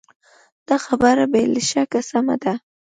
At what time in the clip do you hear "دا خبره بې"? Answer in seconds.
0.67-1.43